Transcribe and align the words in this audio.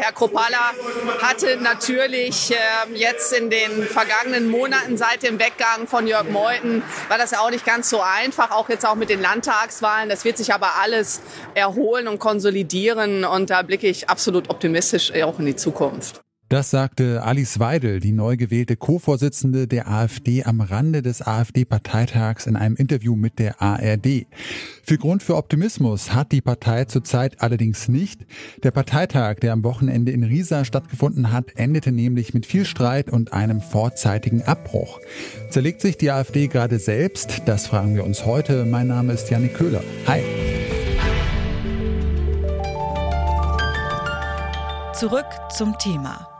Herr 0.00 0.12
Kropala 0.12 0.72
hatte 1.20 1.58
natürlich 1.58 2.52
äh, 2.52 2.56
jetzt 2.94 3.32
in 3.32 3.50
den 3.50 3.82
vergangenen 3.84 4.50
Monaten 4.50 4.96
seit 4.96 5.22
dem 5.22 5.38
Weggang 5.38 5.86
von 5.86 6.06
Jörg 6.06 6.28
Meuthen, 6.30 6.82
war 7.08 7.18
das 7.18 7.32
ja 7.32 7.40
auch 7.40 7.50
nicht 7.50 7.66
ganz 7.66 7.90
so 7.90 8.00
einfach, 8.00 8.50
auch 8.50 8.68
jetzt 8.70 8.86
auch 8.86 8.94
mit 8.94 9.10
den 9.10 9.20
Landtagswahlen. 9.20 10.08
Das 10.08 10.24
wird 10.24 10.38
sich 10.38 10.54
aber 10.54 10.76
alles 10.80 11.20
erholen 11.54 12.08
und 12.08 12.18
konsolidieren 12.18 13.24
und 13.24 13.50
da 13.50 13.62
blicke 13.62 13.88
ich 13.88 14.08
absolut 14.08 14.48
optimistisch 14.48 15.12
auch 15.22 15.38
in 15.38 15.46
die 15.46 15.56
Zukunft. 15.56 16.22
Das 16.50 16.68
sagte 16.68 17.22
Alice 17.22 17.60
Weidel, 17.60 18.00
die 18.00 18.10
neu 18.10 18.36
gewählte 18.36 18.74
Co-Vorsitzende 18.74 19.68
der 19.68 19.88
AfD 19.88 20.42
am 20.42 20.60
Rande 20.60 21.00
des 21.00 21.24
AfD-Parteitags 21.24 22.46
in 22.46 22.56
einem 22.56 22.74
Interview 22.74 23.14
mit 23.14 23.38
der 23.38 23.62
ARD. 23.62 24.26
Viel 24.82 24.98
Grund 24.98 25.22
für 25.22 25.36
Optimismus 25.36 26.12
hat 26.12 26.32
die 26.32 26.40
Partei 26.40 26.86
zurzeit 26.86 27.40
allerdings 27.40 27.86
nicht. 27.86 28.26
Der 28.64 28.72
Parteitag, 28.72 29.36
der 29.36 29.52
am 29.52 29.62
Wochenende 29.62 30.10
in 30.10 30.24
Riesa 30.24 30.64
stattgefunden 30.64 31.30
hat, 31.30 31.52
endete 31.54 31.92
nämlich 31.92 32.34
mit 32.34 32.46
viel 32.46 32.64
Streit 32.64 33.10
und 33.10 33.32
einem 33.32 33.60
vorzeitigen 33.60 34.42
Abbruch. 34.42 34.98
Zerlegt 35.50 35.80
sich 35.80 35.98
die 35.98 36.10
AfD 36.10 36.48
gerade 36.48 36.80
selbst? 36.80 37.42
Das 37.46 37.68
fragen 37.68 37.94
wir 37.94 38.02
uns 38.02 38.26
heute. 38.26 38.64
Mein 38.64 38.88
Name 38.88 39.12
ist 39.12 39.30
Janik 39.30 39.54
Köhler. 39.54 39.84
Hi. 40.08 40.20
Zurück 44.94 45.26
zum 45.56 45.78
Thema. 45.78 46.39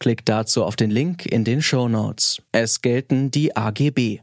Klickt 0.00 0.28
dazu 0.28 0.64
auf 0.64 0.76
den 0.76 0.90
Link 0.90 1.26
in 1.26 1.44
den 1.44 1.60
Show 1.60 1.88
Notes. 1.88 2.40
Es 2.52 2.82
gelten 2.82 3.32
die 3.32 3.56
AGB. 3.56 4.20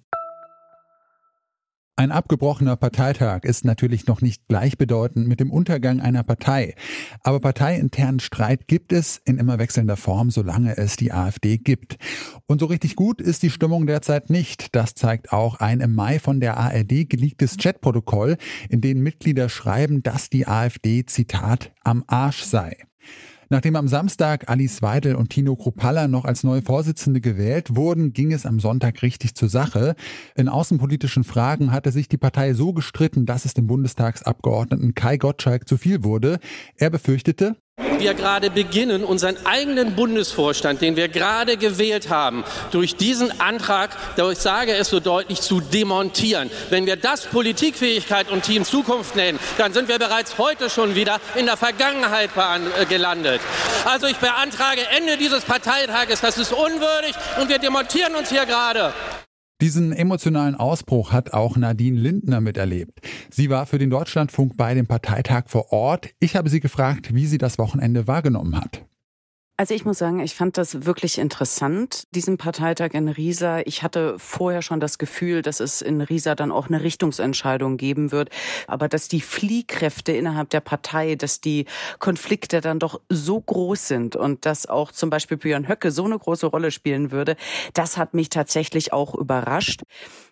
Ein 1.97 2.11
abgebrochener 2.11 2.75
Parteitag 2.75 3.43
ist 3.43 3.63
natürlich 3.63 4.05
noch 4.05 4.21
nicht 4.21 4.47
gleichbedeutend 4.49 5.29
mit 5.29 5.39
dem 5.39 5.49
Untergang 5.49 6.01
einer 6.01 6.23
Partei. 6.23 6.75
Aber 7.23 7.39
parteiinternen 7.39 8.19
Streit 8.19 8.67
gibt 8.67 8.91
es 8.91 9.21
in 9.23 9.37
immer 9.37 9.59
wechselnder 9.59 9.95
Form, 9.95 10.29
solange 10.29 10.77
es 10.77 10.97
die 10.97 11.13
AfD 11.13 11.57
gibt. 11.57 11.95
Und 12.47 12.59
so 12.59 12.65
richtig 12.65 12.97
gut 12.97 13.21
ist 13.21 13.43
die 13.43 13.49
Stimmung 13.49 13.87
derzeit 13.87 14.29
nicht. 14.29 14.75
Das 14.75 14.93
zeigt 14.93 15.31
auch 15.31 15.55
ein 15.61 15.79
im 15.79 15.95
Mai 15.95 16.19
von 16.19 16.41
der 16.41 16.57
ARD 16.57 17.09
geleaktes 17.09 17.55
Chatprotokoll, 17.55 18.35
in 18.69 18.81
dem 18.81 19.01
Mitglieder 19.01 19.47
schreiben, 19.47 20.03
dass 20.03 20.29
die 20.29 20.47
AfD, 20.47 21.05
Zitat, 21.05 21.73
am 21.83 22.03
Arsch 22.07 22.43
sei. 22.43 22.77
Nachdem 23.49 23.75
am 23.75 23.87
Samstag 23.87 24.49
Alice 24.49 24.81
Weidel 24.81 25.15
und 25.15 25.29
Tino 25.29 25.55
Kruppalla 25.55 26.07
noch 26.07 26.25
als 26.25 26.43
neue 26.43 26.61
Vorsitzende 26.61 27.21
gewählt 27.21 27.75
wurden, 27.75 28.11
ging 28.13 28.31
es 28.31 28.45
am 28.45 28.59
Sonntag 28.59 29.01
richtig 29.03 29.35
zur 29.35 29.49
Sache. 29.49 29.95
In 30.35 30.49
außenpolitischen 30.49 31.23
Fragen 31.23 31.71
hatte 31.71 31.91
sich 31.91 32.09
die 32.09 32.17
Partei 32.17 32.53
so 32.53 32.73
gestritten, 32.73 33.25
dass 33.25 33.45
es 33.45 33.53
dem 33.53 33.67
Bundestagsabgeordneten 33.67 34.95
Kai 34.95 35.17
Gottschalk 35.17 35.67
zu 35.67 35.77
viel 35.77 36.03
wurde. 36.03 36.39
Er 36.75 36.89
befürchtete, 36.89 37.55
wir 38.05 38.13
gerade 38.13 38.51
beginnen, 38.51 39.03
unseren 39.03 39.35
eigenen 39.47 39.95
Bundesvorstand, 39.95 40.79
den 40.79 40.95
wir 40.95 41.07
gerade 41.07 41.57
gewählt 41.57 42.09
haben, 42.11 42.43
durch 42.69 42.95
diesen 42.95 43.41
Antrag, 43.41 43.97
ich 44.31 44.37
sage 44.37 44.73
es 44.73 44.89
so 44.89 44.99
deutlich, 44.99 45.41
zu 45.41 45.59
demontieren. 45.59 46.51
Wenn 46.69 46.85
wir 46.85 46.97
das 46.97 47.25
Politikfähigkeit 47.25 48.29
und 48.29 48.43
Team 48.43 48.63
Zukunft 48.63 49.15
nennen, 49.15 49.39
dann 49.57 49.73
sind 49.73 49.87
wir 49.87 49.97
bereits 49.97 50.37
heute 50.37 50.69
schon 50.69 50.93
wieder 50.93 51.19
in 51.33 51.47
der 51.47 51.57
Vergangenheit 51.57 52.29
äh, 52.37 52.85
gelandet. 52.85 53.41
Also 53.85 54.05
ich 54.05 54.17
beantrage 54.17 54.81
Ende 54.95 55.17
dieses 55.17 55.43
Parteitages, 55.43 56.21
das 56.21 56.37
ist 56.37 56.53
unwürdig 56.53 57.15
und 57.41 57.49
wir 57.49 57.57
demontieren 57.57 58.13
uns 58.13 58.29
hier 58.29 58.45
gerade. 58.45 58.93
Diesen 59.61 59.93
emotionalen 59.93 60.55
Ausbruch 60.55 61.13
hat 61.13 61.31
auch 61.33 61.55
Nadine 61.55 61.97
Lindner 61.97 62.41
miterlebt. 62.41 62.99
Sie 63.29 63.49
war 63.49 63.65
für 63.65 63.77
den 63.77 63.89
Deutschlandfunk 63.89 64.57
bei 64.57 64.73
dem 64.73 64.85
Parteitag 64.85 65.45
vor 65.47 65.71
Ort. 65.71 66.09
Ich 66.19 66.35
habe 66.35 66.49
sie 66.49 66.59
gefragt, 66.59 67.15
wie 67.15 67.25
sie 67.25 67.37
das 67.37 67.57
Wochenende 67.57 68.05
wahrgenommen 68.05 68.59
hat. 68.59 68.85
Also 69.57 69.73
ich 69.73 69.85
muss 69.85 69.99
sagen, 69.99 70.19
ich 70.19 70.35
fand 70.35 70.57
das 70.57 70.85
wirklich 70.85 71.17
interessant, 71.17 72.07
diesen 72.11 72.37
Parteitag 72.37 72.89
in 72.91 73.07
Riesa. 73.07 73.61
Ich 73.61 73.83
hatte 73.83 74.19
vorher 74.19 74.61
schon 74.61 74.81
das 74.81 74.97
Gefühl, 74.97 75.41
dass 75.41 75.61
es 75.61 75.81
in 75.81 76.01
Riesa 76.01 76.35
dann 76.35 76.51
auch 76.51 76.67
eine 76.67 76.83
Richtungsentscheidung 76.83 77.77
geben 77.77 78.11
wird. 78.11 78.31
Aber 78.67 78.89
dass 78.89 79.07
die 79.07 79.21
Fliehkräfte 79.21 80.11
innerhalb 80.11 80.49
der 80.49 80.59
Partei, 80.59 81.15
dass 81.15 81.39
die 81.39 81.67
Konflikte 81.99 82.59
dann 82.59 82.79
doch 82.79 82.99
so 83.07 83.39
groß 83.39 83.87
sind 83.87 84.17
und 84.17 84.45
dass 84.45 84.67
auch 84.67 84.91
zum 84.91 85.09
Beispiel 85.09 85.37
Björn 85.37 85.69
Höcke 85.69 85.89
so 85.91 86.03
eine 86.03 86.19
große 86.19 86.47
Rolle 86.47 86.69
spielen 86.69 87.11
würde, 87.11 87.37
das 87.71 87.95
hat 87.95 88.13
mich 88.13 88.27
tatsächlich 88.27 88.91
auch 88.91 89.15
überrascht. 89.15 89.83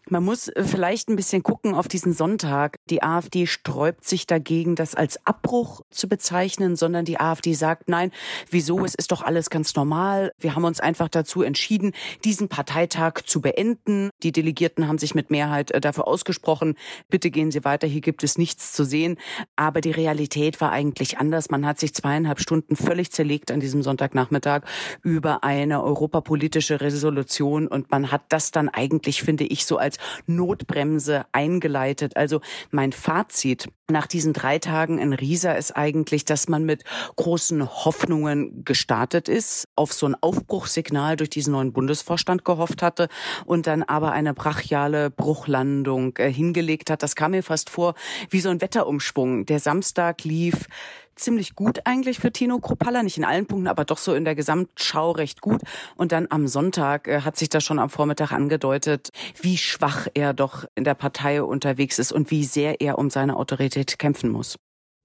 Man 0.10 0.26
muss 0.26 0.52
vielleicht 0.58 1.08
ein 1.08 1.16
bisschen 1.16 1.44
gucken 1.44 1.76
auf 1.76 1.88
diesen 1.88 2.12
Sonntag. 2.12 2.76
Die 2.90 3.02
AfD 3.02 3.48
sträubt 3.48 4.06
sich 4.06 4.28
dagegen, 4.28 4.76
das 4.76 4.96
als 4.96 5.26
Abbruch 5.26 5.80
zu 5.92 6.10
bezeichnen, 6.10 6.76
sondern 6.76 7.06
die 7.06 7.22
AfD 7.22 7.54
sagt, 7.54 7.88
nein, 7.88 8.12
wieso, 8.50 8.84
es 8.84 8.96
ist 8.96 9.13
doch 9.14 9.22
alles 9.22 9.50
ganz 9.50 9.74
normal. 9.76 10.32
Wir 10.40 10.56
haben 10.56 10.66
uns 10.66 10.82
einfach 10.82 11.08
dazu 11.08 11.42
entschieden, 11.42 11.94
diesen 12.26 12.50
Parteitag 12.50 13.22
zu 13.26 13.40
beenden. 13.40 14.10
Die 14.24 14.34
Delegierten 14.34 14.88
haben 14.88 14.98
sich 14.98 15.16
mit 15.16 15.32
Mehrheit 15.32 15.72
äh, 15.72 15.80
dafür 15.80 16.06
ausgesprochen, 16.08 16.76
bitte 17.10 17.32
gehen 17.32 17.52
Sie 17.52 17.64
weiter, 17.64 17.88
hier 17.88 18.02
gibt 18.02 18.24
es 18.24 18.38
nichts 18.38 18.74
zu 18.74 18.84
sehen. 18.84 19.18
Aber 19.56 19.80
die 19.80 19.92
Realität 19.92 20.60
war 20.60 20.74
eigentlich 20.74 21.18
anders. 21.18 21.50
Man 21.50 21.66
hat 21.66 21.80
sich 21.80 21.94
zweieinhalb 21.94 22.42
Stunden 22.42 22.76
völlig 22.76 23.12
zerlegt 23.12 23.52
an 23.52 23.62
diesem 23.62 23.84
Sonntagnachmittag 23.84 24.64
über 25.02 25.46
eine 25.46 25.82
europapolitische 25.82 26.82
Resolution 26.82 27.68
und 27.68 27.90
man 27.90 28.12
hat 28.12 28.24
das 28.30 28.52
dann 28.52 28.68
eigentlich, 28.68 29.24
finde 29.24 29.46
ich, 29.46 29.66
so 29.66 29.78
als 29.78 29.94
als 29.94 29.98
Notbremse 30.28 31.26
eingeleitet. 31.32 32.18
Also 32.18 32.42
mein 32.72 32.92
Fazit 32.92 33.70
nach 33.94 34.08
diesen 34.08 34.34
drei 34.34 34.60
Tagen 34.60 34.98
in 34.98 35.14
Riesa 35.14 35.54
ist 35.54 35.72
eigentlich, 35.72 36.26
dass 36.26 36.50
man 36.50 36.66
mit 36.66 36.84
großen 37.16 37.66
Hoffnungen 37.86 38.66
gestartet 38.66 39.30
ist, 39.30 39.70
auf 39.78 39.94
so 39.94 40.06
ein 40.08 40.16
Aufbruchssignal 40.20 41.16
durch 41.16 41.30
diesen 41.30 41.54
neuen 41.54 41.72
Bundesvorstand 41.72 42.44
gehofft 42.44 42.82
hatte 42.82 43.08
und 43.46 43.68
dann 43.68 43.84
aber 43.84 44.12
eine 44.12 44.34
brachiale 44.34 45.10
Bruchlandung 45.10 46.18
äh, 46.18 46.30
hingelegt 46.30 46.90
hat. 46.90 47.04
Das 47.04 47.16
kam 47.16 47.32
mir 47.32 47.44
fast 47.44 47.70
vor 47.70 47.94
wie 48.30 48.42
so 48.42 48.50
ein 48.50 48.60
Wetterumschwung. 48.60 49.46
Der 49.46 49.60
Samstag 49.60 50.26
lief 50.26 50.68
ziemlich 51.16 51.56
gut 51.56 51.82
eigentlich 51.86 52.20
für 52.20 52.32
Tino 52.32 52.60
Kropalla, 52.60 53.04
nicht 53.04 53.18
in 53.18 53.26
allen 53.26 53.46
Punkten, 53.46 53.68
aber 53.68 53.86
doch 53.86 53.98
so 53.98 54.14
in 54.14 54.26
der 54.26 54.36
Gesamtschau 54.36 55.12
recht 55.12 55.42
gut. 55.42 55.62
Und 55.96 56.12
dann 56.12 56.28
am 56.30 56.48
Sonntag 56.48 57.08
äh, 57.08 57.22
hat 57.22 57.38
sich 57.38 57.50
das 57.50 57.64
schon 57.64 57.80
am 57.80 57.90
Vormittag 57.90 58.32
angedeutet, 58.32 59.10
wie 59.42 59.58
schwach 59.58 60.08
er 60.14 60.34
doch 60.34 60.66
in 60.76 60.84
der 60.84 60.96
Partei 60.96 61.44
unterwegs 61.44 62.00
ist 62.00 62.12
und 62.12 62.32
wie 62.32 62.44
sehr 62.44 62.82
er 62.82 62.98
um 62.98 63.10
seine 63.10 63.38
Autorität 63.38 64.00
kämpfen 64.00 64.30
muss. 64.30 64.58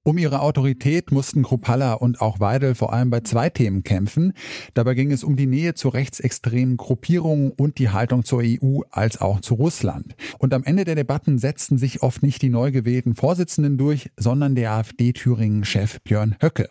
Um 0.08 0.16
ihre 0.16 0.40
Autorität 0.40 1.12
mussten 1.12 1.42
Kruppalla 1.42 1.92
und 1.92 2.22
auch 2.22 2.40
Weidel 2.40 2.74
vor 2.74 2.94
allem 2.94 3.10
bei 3.10 3.20
zwei 3.20 3.50
Themen 3.50 3.82
kämpfen. 3.82 4.32
Dabei 4.72 4.94
ging 4.94 5.12
es 5.12 5.22
um 5.22 5.36
die 5.36 5.44
Nähe 5.44 5.74
zu 5.74 5.90
rechtsextremen 5.90 6.78
Gruppierungen 6.78 7.50
und 7.50 7.78
die 7.78 7.90
Haltung 7.90 8.24
zur 8.24 8.40
EU 8.42 8.80
als 8.90 9.20
auch 9.20 9.42
zu 9.42 9.52
Russland. 9.52 10.16
Und 10.38 10.54
am 10.54 10.64
Ende 10.64 10.86
der 10.86 10.94
Debatten 10.94 11.36
setzten 11.36 11.76
sich 11.76 12.02
oft 12.02 12.22
nicht 12.22 12.40
die 12.40 12.48
neu 12.48 12.72
gewählten 12.72 13.16
Vorsitzenden 13.16 13.76
durch, 13.76 14.10
sondern 14.16 14.54
der 14.54 14.72
AfD-Thüringen-Chef 14.72 16.00
Björn 16.04 16.36
Höcke. 16.40 16.70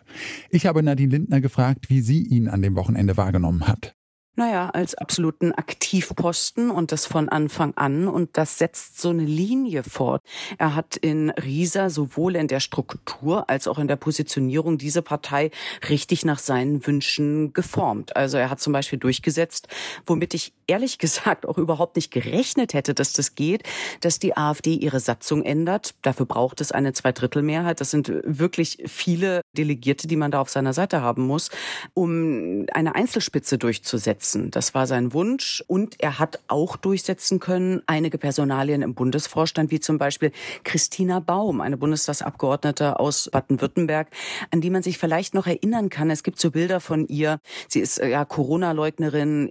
Ich 0.50 0.66
habe 0.66 0.82
Nadine 0.82 1.12
Lindner 1.12 1.40
gefragt, 1.40 1.90
wie 1.90 2.00
sie 2.00 2.24
ihn 2.24 2.48
an 2.48 2.60
dem 2.60 2.74
Wochenende 2.74 3.16
wahrgenommen 3.16 3.68
hat. 3.68 3.94
Naja, 4.38 4.70
als 4.70 4.94
absoluten 4.94 5.50
Aktivposten 5.50 6.70
und 6.70 6.92
das 6.92 7.06
von 7.06 7.28
Anfang 7.28 7.76
an. 7.76 8.06
Und 8.06 8.36
das 8.36 8.56
setzt 8.56 9.00
so 9.00 9.08
eine 9.08 9.24
Linie 9.24 9.82
fort. 9.82 10.22
Er 10.58 10.76
hat 10.76 10.96
in 10.96 11.30
Riesa 11.30 11.90
sowohl 11.90 12.36
in 12.36 12.46
der 12.46 12.60
Struktur 12.60 13.50
als 13.50 13.66
auch 13.66 13.80
in 13.80 13.88
der 13.88 13.96
Positionierung 13.96 14.78
diese 14.78 15.02
Partei 15.02 15.50
richtig 15.88 16.24
nach 16.24 16.38
seinen 16.38 16.86
Wünschen 16.86 17.52
geformt. 17.52 18.14
Also 18.14 18.38
er 18.38 18.48
hat 18.48 18.60
zum 18.60 18.72
Beispiel 18.72 19.00
durchgesetzt, 19.00 19.66
womit 20.06 20.34
ich 20.34 20.52
ehrlich 20.68 20.98
gesagt 20.98 21.44
auch 21.44 21.58
überhaupt 21.58 21.96
nicht 21.96 22.12
gerechnet 22.12 22.74
hätte, 22.74 22.94
dass 22.94 23.12
das 23.14 23.34
geht, 23.34 23.64
dass 24.02 24.20
die 24.20 24.36
AfD 24.36 24.74
ihre 24.74 25.00
Satzung 25.00 25.42
ändert. 25.42 25.96
Dafür 26.02 26.26
braucht 26.26 26.60
es 26.60 26.70
eine 26.70 26.92
Zweidrittelmehrheit. 26.92 27.80
Das 27.80 27.90
sind 27.90 28.12
wirklich 28.24 28.84
viele 28.86 29.40
Delegierte, 29.56 30.06
die 30.06 30.14
man 30.14 30.30
da 30.30 30.40
auf 30.40 30.48
seiner 30.48 30.74
Seite 30.74 31.00
haben 31.00 31.26
muss, 31.26 31.50
um 31.92 32.66
eine 32.72 32.94
Einzelspitze 32.94 33.58
durchzusetzen 33.58 34.27
durchsetzen. 34.28 34.50
Das 34.50 34.74
war 34.74 34.86
sein 34.86 35.12
Wunsch. 35.12 35.64
Und 35.66 35.96
er 36.00 36.18
hat 36.18 36.40
auch 36.48 36.76
durchsetzen 36.76 37.40
können, 37.40 37.82
einige 37.86 38.18
Personalien 38.18 38.82
im 38.82 38.94
Bundesvorstand, 38.94 39.70
wie 39.70 39.80
zum 39.80 39.98
Beispiel 39.98 40.32
Christina 40.64 41.20
Baum, 41.20 41.60
eine 41.60 41.76
Bundestagsabgeordnete 41.76 42.98
aus 42.98 43.28
Baden-Württemberg, 43.32 44.08
an 44.50 44.60
die 44.60 44.70
man 44.70 44.82
sich 44.82 44.98
vielleicht 44.98 45.34
noch 45.34 45.46
erinnern 45.46 45.88
kann. 45.88 46.10
Es 46.10 46.22
gibt 46.22 46.38
so 46.38 46.50
Bilder 46.50 46.80
von 46.80 47.06
ihr. 47.06 47.40
Sie 47.68 47.80
ist 47.80 47.98
äh, 47.98 48.08
ja 48.08 48.24
Corona-Leugnerin, 48.24 49.48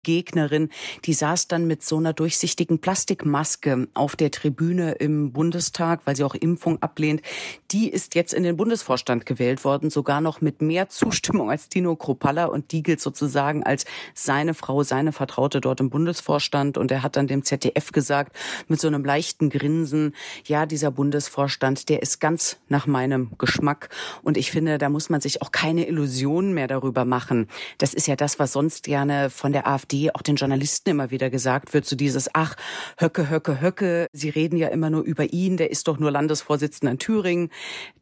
Impfgegnerin. 0.00 0.70
Die 1.04 1.12
saß 1.12 1.48
dann 1.48 1.66
mit 1.66 1.82
so 1.82 1.98
einer 1.98 2.12
durchsichtigen 2.12 2.80
Plastikmaske 2.80 3.88
auf 3.94 4.16
der 4.16 4.30
Tribüne 4.30 4.92
im 4.92 5.32
Bundestag, 5.32 6.00
weil 6.04 6.16
sie 6.16 6.24
auch 6.24 6.34
Impfung 6.34 6.82
ablehnt. 6.82 7.22
Die 7.70 7.88
ist 7.88 8.14
jetzt 8.14 8.32
in 8.32 8.42
den 8.42 8.56
Bundesvorstand 8.56 9.26
gewählt 9.26 9.64
worden, 9.64 9.90
sogar 9.90 10.20
noch 10.20 10.40
mit 10.40 10.62
mehr 10.62 10.88
Zustimmung 10.88 11.50
als 11.50 11.68
Tino 11.68 11.96
Kropalla 11.96 12.46
und 12.46 12.72
die 12.72 12.82
gilt 12.82 13.00
sozusagen 13.00 13.62
als 13.62 13.84
seine 14.14 14.54
Frau, 14.54 14.82
seine 14.82 15.12
Vertraute 15.12 15.60
dort 15.60 15.80
im 15.80 15.90
Bundesvorstand 15.90 16.78
und 16.78 16.90
er 16.90 17.02
hat 17.02 17.16
dann 17.16 17.26
dem 17.26 17.44
ZDF 17.44 17.92
gesagt 17.92 18.36
mit 18.68 18.80
so 18.80 18.88
einem 18.88 19.04
leichten 19.04 19.50
Grinsen, 19.50 20.14
ja, 20.46 20.66
dieser 20.66 20.90
Bundesvorstand, 20.90 21.88
der 21.88 22.02
ist 22.02 22.20
ganz 22.20 22.58
nach 22.68 22.86
meinem 22.86 23.32
Geschmack 23.38 23.90
und 24.22 24.36
ich 24.36 24.50
finde, 24.50 24.78
da 24.78 24.88
muss 24.88 25.10
man 25.10 25.20
sich 25.20 25.42
auch 25.42 25.52
keine 25.52 25.86
Illusionen 25.86 26.54
mehr 26.54 26.68
darüber 26.68 27.04
machen. 27.04 27.48
Das 27.78 27.94
ist 27.94 28.06
ja 28.06 28.16
das, 28.16 28.38
was 28.38 28.52
sonst 28.52 28.84
gerne 28.84 29.30
von 29.30 29.52
der 29.52 29.66
AfD 29.66 29.89
auch 30.14 30.22
den 30.22 30.36
Journalisten 30.36 30.90
immer 30.90 31.10
wieder 31.10 31.30
gesagt 31.30 31.74
wird, 31.74 31.86
so 31.86 31.96
dieses, 31.96 32.30
ach, 32.34 32.56
Höcke, 32.98 33.30
Höcke, 33.30 33.60
Höcke, 33.60 34.06
sie 34.12 34.30
reden 34.30 34.56
ja 34.56 34.68
immer 34.68 34.90
nur 34.90 35.02
über 35.02 35.32
ihn, 35.32 35.56
der 35.56 35.70
ist 35.70 35.88
doch 35.88 35.98
nur 35.98 36.10
Landesvorsitzender 36.10 36.92
in 36.92 36.98
Thüringen. 36.98 37.50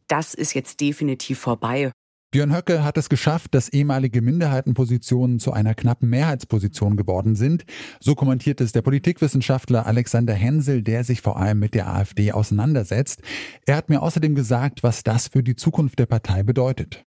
Das 0.07 0.33
ist 0.33 0.53
jetzt 0.53 0.79
definitiv 0.79 1.39
vorbei. 1.39 1.91
Björn 2.31 2.55
Höcke 2.55 2.83
hat 2.83 2.95
es 2.95 3.09
geschafft, 3.09 3.55
dass 3.55 3.69
ehemalige 3.69 4.21
Minderheitenpositionen 4.21 5.39
zu 5.39 5.51
einer 5.51 5.73
knappen 5.73 6.11
Mehrheitsposition 6.11 6.95
geworden 6.95 7.35
sind. 7.35 7.65
So 7.99 8.13
kommentiert 8.13 8.61
es 8.61 8.71
der 8.71 8.83
Politikwissenschaftler 8.83 9.87
Alexander 9.87 10.35
Hensel, 10.35 10.83
der 10.83 11.03
sich 11.03 11.21
vor 11.21 11.37
allem 11.37 11.57
mit 11.57 11.73
der 11.73 11.91
AfD 11.91 12.31
auseinandersetzt. 12.31 13.23
Er 13.65 13.77
hat 13.77 13.89
mir 13.89 14.03
außerdem 14.03 14.35
gesagt, 14.35 14.83
was 14.83 15.01
das 15.01 15.27
für 15.27 15.41
die 15.41 15.55
Zukunft 15.55 15.97
der 15.97 16.05
Partei 16.05 16.43
bedeutet. 16.43 17.03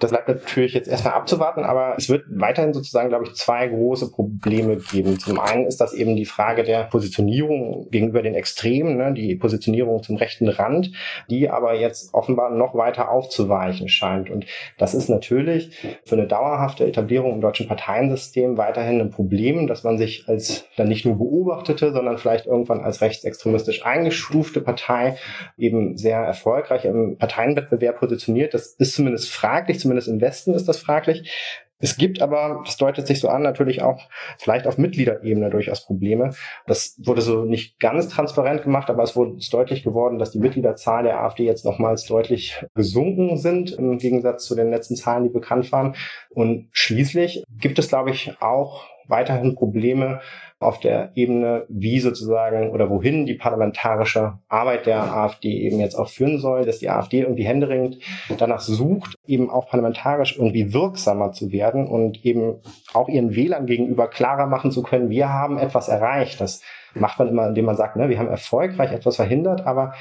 Das 0.00 0.10
bleibt 0.10 0.28
natürlich 0.28 0.74
jetzt 0.74 0.88
erstmal 0.88 1.14
abzuwarten, 1.14 1.62
aber 1.62 1.94
es 1.96 2.08
wird 2.08 2.24
weiterhin 2.28 2.72
sozusagen, 2.72 3.10
glaube 3.10 3.26
ich, 3.26 3.34
zwei 3.34 3.68
große 3.68 4.10
Probleme 4.10 4.76
geben. 4.76 5.20
Zum 5.20 5.38
einen 5.38 5.66
ist 5.66 5.80
das 5.80 5.94
eben 5.94 6.16
die 6.16 6.24
Frage 6.24 6.64
der 6.64 6.84
Positionierung 6.84 7.88
gegenüber 7.90 8.20
den 8.20 8.34
Extremen, 8.34 8.96
ne, 8.96 9.14
die 9.14 9.36
Positionierung 9.36 10.02
zum 10.02 10.16
rechten 10.16 10.48
Rand, 10.48 10.90
die 11.30 11.48
aber 11.48 11.74
jetzt 11.74 12.12
offenbar 12.12 12.50
noch 12.50 12.74
weiter 12.74 13.08
aufzuweichen 13.08 13.88
scheint. 13.88 14.30
Und 14.30 14.46
das 14.78 14.94
ist 14.94 15.08
natürlich 15.08 15.70
für 16.04 16.16
eine 16.16 16.26
dauerhafte 16.26 16.84
Etablierung 16.86 17.34
im 17.34 17.40
deutschen 17.40 17.68
Parteiensystem 17.68 18.58
weiterhin 18.58 19.00
ein 19.00 19.10
Problem, 19.10 19.68
dass 19.68 19.84
man 19.84 19.96
sich 19.96 20.24
als 20.26 20.64
dann 20.76 20.88
nicht 20.88 21.06
nur 21.06 21.18
beobachtete, 21.18 21.92
sondern 21.92 22.18
vielleicht 22.18 22.46
irgendwann 22.46 22.80
als 22.80 23.00
rechtsextremistisch 23.00 23.86
eingestufte 23.86 24.60
Partei 24.60 25.16
eben 25.56 25.96
sehr 25.96 26.18
erfolgreich 26.18 26.84
im 26.84 27.16
Parteienwettbewerb 27.16 28.00
positioniert. 28.00 28.54
Das 28.54 28.74
ist 28.74 28.94
zumindest 28.94 29.30
fraglich 29.30 29.83
zumindest 29.84 30.08
im 30.08 30.20
Westen 30.20 30.54
ist 30.54 30.66
das 30.66 30.78
fraglich. 30.78 31.30
Es 31.78 31.98
gibt 31.98 32.22
aber, 32.22 32.62
das 32.64 32.78
deutet 32.78 33.06
sich 33.06 33.20
so 33.20 33.28
an, 33.28 33.42
natürlich 33.42 33.82
auch 33.82 34.08
vielleicht 34.38 34.66
auf 34.66 34.78
Mitgliederebene 34.78 35.50
durchaus 35.50 35.84
Probleme. 35.84 36.30
Das 36.66 36.98
wurde 37.04 37.20
so 37.20 37.44
nicht 37.44 37.78
ganz 37.78 38.08
transparent 38.08 38.62
gemacht, 38.62 38.88
aber 38.88 39.02
es 39.02 39.14
wurde 39.14 39.36
deutlich 39.50 39.82
geworden, 39.82 40.18
dass 40.18 40.30
die 40.30 40.38
Mitgliederzahl 40.38 41.02
der 41.02 41.20
AfD 41.20 41.44
jetzt 41.44 41.66
nochmals 41.66 42.06
deutlich 42.06 42.64
gesunken 42.74 43.36
sind 43.36 43.72
im 43.72 43.98
Gegensatz 43.98 44.46
zu 44.46 44.54
den 44.54 44.70
letzten 44.70 44.96
Zahlen, 44.96 45.24
die 45.24 45.30
bekannt 45.30 45.70
waren. 45.72 45.94
Und 46.30 46.68
schließlich 46.72 47.44
gibt 47.50 47.78
es, 47.78 47.88
glaube 47.88 48.12
ich, 48.12 48.32
auch 48.40 48.86
weiterhin 49.08 49.54
Probleme 49.54 50.20
auf 50.58 50.80
der 50.80 51.12
Ebene, 51.14 51.66
wie 51.68 52.00
sozusagen 52.00 52.70
oder 52.70 52.88
wohin 52.88 53.26
die 53.26 53.34
parlamentarische 53.34 54.38
Arbeit 54.48 54.86
der 54.86 55.02
AfD 55.14 55.48
eben 55.48 55.78
jetzt 55.78 55.94
auch 55.94 56.08
führen 56.08 56.38
soll, 56.38 56.64
dass 56.64 56.78
die 56.78 56.88
AfD 56.88 57.20
irgendwie 57.20 57.44
händeringend 57.44 57.98
danach 58.38 58.60
sucht, 58.60 59.16
eben 59.26 59.50
auch 59.50 59.68
parlamentarisch 59.68 60.36
irgendwie 60.36 60.72
wirksamer 60.72 61.32
zu 61.32 61.52
werden 61.52 61.86
und 61.86 62.24
eben 62.24 62.60
auch 62.92 63.08
ihren 63.08 63.34
Wählern 63.34 63.66
gegenüber 63.66 64.08
klarer 64.08 64.46
machen 64.46 64.70
zu 64.70 64.82
können, 64.82 65.10
wir 65.10 65.28
haben 65.28 65.58
etwas 65.58 65.88
erreicht. 65.88 66.40
Das 66.40 66.62
macht 66.94 67.18
man 67.18 67.28
immer, 67.28 67.48
indem 67.48 67.66
man 67.66 67.76
sagt, 67.76 67.96
ne, 67.96 68.08
wir 68.08 68.18
haben 68.18 68.28
erfolgreich 68.28 68.92
etwas 68.92 69.16
verhindert, 69.16 69.66
aber 69.66 69.92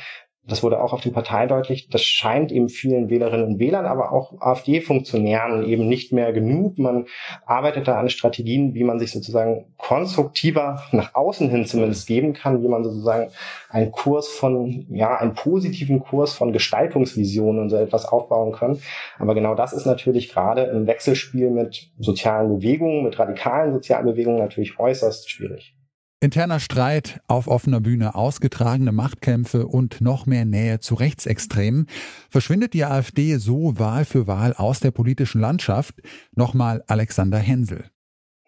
das 0.46 0.62
wurde 0.62 0.82
auch 0.82 0.92
auf 0.92 1.00
dem 1.00 1.14
Partei 1.14 1.48
deutlich, 1.48 1.88
das 1.90 2.04
scheint 2.04 2.52
eben 2.52 2.68
vielen 2.68 3.10
Wählerinnen 3.10 3.46
und 3.46 3.60
Wählern, 3.60 3.86
aber 3.86 4.12
auch 4.12 4.42
AfD-Funktionären 4.42 5.64
eben 5.64 5.88
nicht 5.88 6.12
mehr 6.12 6.34
genug. 6.34 6.78
Man 6.78 7.06
arbeitet 7.46 7.88
da 7.88 7.98
an 7.98 8.10
Strategien, 8.10 8.74
wie 8.74 8.84
man 8.84 9.00
sich 9.00 9.12
sozusagen 9.12 9.74
konstruktiver 9.78 10.84
nach 10.92 11.16
außen 11.16 11.50
hin 11.50 11.66
zumindest 11.66 12.08
geben 12.08 12.34
kann, 12.34 12.62
wie 12.62 12.68
man 12.68 12.84
sozusagen 12.84 13.32
einen 13.70 13.92
Kurs 13.92 14.28
von, 14.28 14.86
ja, 14.90 15.16
einen 15.16 15.34
positiven 15.34 16.02
Kurs 16.02 16.34
von 16.34 16.52
Gestaltungsvisionen 16.52 17.62
und 17.62 17.70
so 17.70 17.78
etwas 17.78 18.06
aufbauen 18.06 18.52
kann. 18.52 18.80
Aber 19.20 19.36
genau 19.36 19.56
das 19.56 19.72
ist 19.72 19.86
natürlich 19.86 20.30
gerade 20.30 20.64
im 20.64 20.88
Wechselspiel 20.88 21.52
mit 21.52 21.90
sozialen 22.00 22.50
Bewegungen, 22.58 23.04
mit 23.04 23.18
radikalen 23.18 23.72
sozialen 23.74 24.06
Bewegungen 24.06 24.40
natürlich 24.40 24.78
äußerst 24.78 25.30
schwierig. 25.30 25.74
Interner 26.24 26.62
Streit, 26.62 27.20
auf 27.28 27.50
offener 27.50 27.82
Bühne 27.82 28.16
ausgetragene 28.16 28.94
Machtkämpfe 28.94 29.68
und 29.68 30.00
noch 30.00 30.26
mehr 30.26 30.46
Nähe 30.46 30.80
zu 30.80 30.96
Rechtsextremen. 30.96 31.88
Verschwindet 32.30 32.74
die 32.74 32.86
AfD 32.86 33.36
so 33.36 33.78
Wahl 33.78 34.06
für 34.06 34.26
Wahl 34.26 34.54
aus 34.54 34.80
der 34.80 34.92
politischen 34.92 35.42
Landschaft? 35.42 35.96
Nochmal 36.34 36.82
Alexander 36.88 37.40
Hensel. 37.40 37.90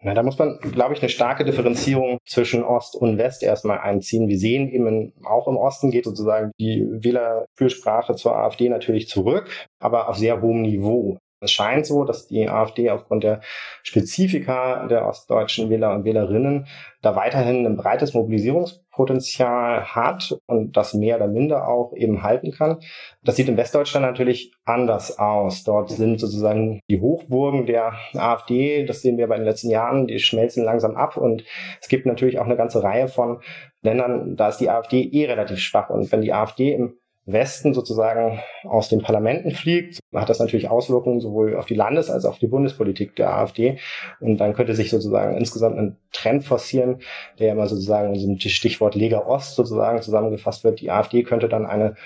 Na, 0.00 0.14
da 0.14 0.22
muss 0.22 0.38
man, 0.38 0.58
glaube 0.60 0.94
ich, 0.94 1.00
eine 1.00 1.10
starke 1.10 1.44
Differenzierung 1.44 2.16
zwischen 2.26 2.62
Ost 2.62 2.96
und 2.96 3.18
West 3.18 3.42
erstmal 3.42 3.80
einziehen. 3.80 4.28
Wir 4.28 4.38
sehen 4.38 4.70
eben, 4.70 5.12
auch 5.24 5.46
im 5.46 5.58
Osten 5.58 5.90
geht 5.90 6.04
sozusagen 6.04 6.52
die 6.58 6.82
Wählerfürsprache 6.90 8.14
zur 8.14 8.36
AfD 8.36 8.70
natürlich 8.70 9.08
zurück, 9.08 9.50
aber 9.80 10.08
auf 10.08 10.16
sehr 10.16 10.40
hohem 10.40 10.62
Niveau. 10.62 11.18
Es 11.46 11.52
scheint 11.52 11.86
so, 11.86 12.04
dass 12.04 12.26
die 12.26 12.48
AfD 12.48 12.90
aufgrund 12.90 13.22
der 13.22 13.40
Spezifika 13.84 14.86
der 14.88 15.06
ostdeutschen 15.06 15.70
Wähler 15.70 15.94
und 15.94 16.04
Wählerinnen 16.04 16.66
da 17.02 17.14
weiterhin 17.14 17.64
ein 17.64 17.76
breites 17.76 18.14
Mobilisierungspotenzial 18.14 19.84
hat 19.94 20.36
und 20.46 20.76
das 20.76 20.92
mehr 20.92 21.16
oder 21.16 21.28
minder 21.28 21.68
auch 21.68 21.94
eben 21.94 22.24
halten 22.24 22.50
kann. 22.50 22.80
Das 23.22 23.36
sieht 23.36 23.48
in 23.48 23.56
Westdeutschland 23.56 24.04
natürlich 24.04 24.52
anders 24.64 25.18
aus. 25.20 25.62
Dort 25.62 25.90
sind 25.90 26.18
sozusagen 26.18 26.80
die 26.90 27.00
Hochburgen 27.00 27.66
der 27.66 27.92
AfD, 28.14 28.84
das 28.84 29.02
sehen 29.02 29.18
wir 29.18 29.28
bei 29.28 29.36
den 29.36 29.44
letzten 29.44 29.70
Jahren, 29.70 30.08
die 30.08 30.18
schmelzen 30.18 30.64
langsam 30.64 30.96
ab 30.96 31.16
und 31.16 31.44
es 31.80 31.88
gibt 31.88 32.06
natürlich 32.06 32.40
auch 32.40 32.46
eine 32.46 32.56
ganze 32.56 32.82
Reihe 32.82 33.06
von 33.06 33.40
Ländern, 33.82 34.34
da 34.34 34.48
ist 34.48 34.58
die 34.58 34.68
AfD 34.68 35.02
eh 35.12 35.26
relativ 35.26 35.60
schwach 35.60 35.90
und 35.90 36.10
wenn 36.10 36.22
die 36.22 36.32
AfD 36.32 36.72
im 36.72 36.98
Westen 37.26 37.74
sozusagen 37.74 38.40
aus 38.62 38.88
den 38.88 39.02
Parlamenten 39.02 39.50
fliegt, 39.50 39.98
hat 40.14 40.30
das 40.30 40.38
natürlich 40.38 40.70
Auswirkungen 40.70 41.20
sowohl 41.20 41.56
auf 41.56 41.66
die 41.66 41.74
Landes- 41.74 42.08
als 42.08 42.24
auch 42.24 42.36
auf 42.36 42.38
die 42.38 42.46
Bundespolitik 42.46 43.16
der 43.16 43.34
AfD. 43.34 43.78
Und 44.20 44.38
dann 44.38 44.54
könnte 44.54 44.74
sich 44.74 44.90
sozusagen 44.90 45.36
insgesamt 45.36 45.76
ein 45.76 45.96
Trend 46.12 46.44
forcieren, 46.44 47.00
der 47.40 47.52
immer 47.52 47.66
sozusagen 47.66 48.08
in 48.08 48.14
diesem 48.14 48.38
Stichwort 48.38 48.94
Lega 48.94 49.18
Ost 49.26 49.56
sozusagen 49.56 50.00
zusammengefasst 50.02 50.62
wird. 50.62 50.80
Die 50.80 50.90
AfD 50.90 51.24
könnte 51.24 51.48
dann 51.48 51.66
eine, 51.66 51.96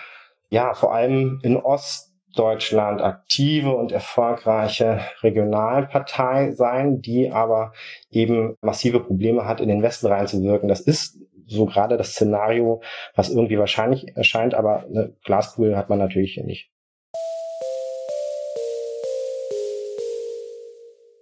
ja, 0.49 0.73
vor 0.73 0.95
allem 0.95 1.39
in 1.43 1.59
Ostdeutschland 1.59 3.03
aktive 3.03 3.77
und 3.77 3.93
erfolgreiche 3.93 5.01
Regionalpartei 5.23 6.53
sein, 6.53 7.03
die 7.03 7.31
aber 7.31 7.73
eben 8.11 8.57
massive 8.63 9.01
Probleme 9.01 9.45
hat, 9.45 9.61
in 9.61 9.69
den 9.69 9.83
Westen 9.83 10.07
reinzuwirken. 10.07 10.69
Das 10.69 10.81
ist 10.81 11.20
so 11.51 11.67
gerade 11.67 11.97
das 11.97 12.13
Szenario, 12.13 12.83
was 13.15 13.29
irgendwie 13.29 13.59
wahrscheinlich 13.59 14.17
erscheint, 14.17 14.55
aber 14.55 14.85
eine 14.85 15.15
Glaskugel 15.25 15.77
hat 15.77 15.89
man 15.89 15.99
natürlich 15.99 16.41
nicht. 16.45 16.71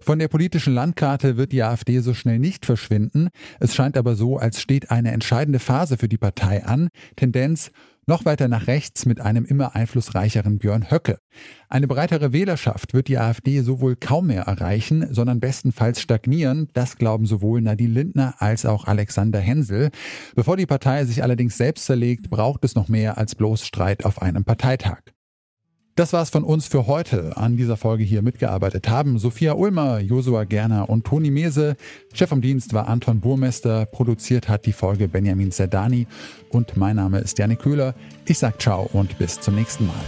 Von 0.01 0.19
der 0.19 0.29
politischen 0.29 0.73
Landkarte 0.73 1.37
wird 1.37 1.53
die 1.53 1.63
AfD 1.63 1.99
so 1.99 2.15
schnell 2.15 2.39
nicht 2.39 2.65
verschwinden. 2.65 3.29
Es 3.61 3.75
scheint 3.75 3.95
aber 3.95 4.15
so, 4.15 4.39
als 4.39 4.59
steht 4.59 4.91
eine 4.91 5.13
entscheidende 5.13 5.59
Phase 5.59 5.99
für 5.99 6.09
die 6.09 6.17
Partei 6.17 6.65
an. 6.65 6.89
Tendenz 7.17 7.73
noch 8.09 8.25
weiter 8.25 8.49
nach 8.49 8.67
rechts 8.67 9.07
mit 9.07 9.21
einem 9.21 9.45
immer 9.45 9.77
einflussreicheren 9.77 10.59
Björn 10.59 10.91
Höcke. 10.91 11.19
Eine 11.69 11.87
breitere 11.87 12.33
Wählerschaft 12.33 12.95
wird 12.95 13.09
die 13.09 13.19
AfD 13.19 13.61
sowohl 13.61 13.95
kaum 13.95 14.29
mehr 14.29 14.43
erreichen, 14.43 15.07
sondern 15.13 15.41
bestenfalls 15.41 16.01
stagnieren. 16.01 16.69
Das 16.73 16.97
glauben 16.97 17.27
sowohl 17.27 17.61
Nadine 17.61 17.93
Lindner 17.93 18.35
als 18.39 18.67
auch 18.67 18.87
Alexander 18.87 19.39
Hensel. 19.39 19.91
Bevor 20.35 20.57
die 20.57 20.67
Partei 20.67 21.05
sich 21.05 21.23
allerdings 21.23 21.57
selbst 21.57 21.85
zerlegt, 21.85 22.31
braucht 22.31 22.65
es 22.65 22.75
noch 22.75 22.89
mehr 22.89 23.19
als 23.19 23.35
bloß 23.35 23.65
Streit 23.65 24.05
auf 24.05 24.23
einem 24.23 24.45
Parteitag. 24.45 25.01
Das 25.99 26.13
war's 26.13 26.31
von 26.31 26.45
uns 26.45 26.69
für 26.69 26.87
heute. 26.87 27.37
An 27.37 27.57
dieser 27.57 27.77
Folge 27.77 28.05
hier 28.05 28.23
mitgearbeitet 28.23 28.89
haben 28.89 29.19
Sophia 29.19 29.55
Ulmer, 29.55 29.99
Josua 29.99 30.45
Gerner 30.45 30.89
und 30.89 31.05
Toni 31.05 31.29
Mese. 31.29 31.75
Chef 32.15 32.29
vom 32.29 32.41
Dienst 32.41 32.73
war 32.73 32.87
Anton 32.87 33.19
Burmester. 33.19 33.85
Produziert 33.85 34.49
hat 34.49 34.65
die 34.65 34.73
Folge 34.73 35.09
Benjamin 35.09 35.51
Zerdani. 35.51 36.07
Und 36.51 36.77
mein 36.77 36.95
Name 36.95 37.19
ist 37.19 37.37
Janik 37.37 37.59
Köhler. 37.59 37.97
Ich 38.27 38.39
sag 38.39 38.63
ciao 38.63 38.89
und 38.93 39.19
bis 39.19 39.41
zum 39.41 39.57
nächsten 39.57 39.89
Mal. 39.89 40.05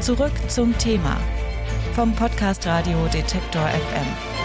Zurück 0.00 0.30
zum 0.46 0.78
Thema 0.78 1.16
vom 1.96 2.14
Podcast 2.14 2.64
Radio 2.64 3.08
Detektor 3.12 3.66
FM. 3.66 4.39